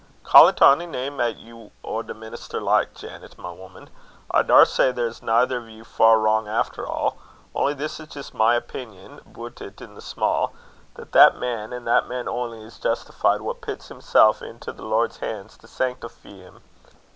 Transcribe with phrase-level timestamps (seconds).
[0.23, 3.91] "Ca't ony name 'at you or the minister likes, Janet, my woman.
[4.31, 7.11] I daursay there's neither o' ye far wrang after a';
[7.53, 10.47] only this is jist my opingan aboot it in sma'
[10.95, 15.17] that that man, and that man only, is justifeed, wha pits himsel' into the Lord's
[15.17, 16.63] han's to sanctifee him.